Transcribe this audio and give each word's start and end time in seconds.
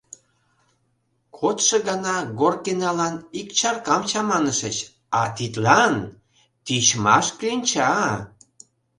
Кодшо 1.37 1.75
гана 1.87 2.15
Горкиналан 2.39 3.15
ик 3.39 3.49
чаркам 3.57 4.01
чаманышыч, 4.09 4.77
а 5.19 5.21
тидлан— 5.35 5.95
тичмаш 6.65 7.25
кленча! 7.37 7.93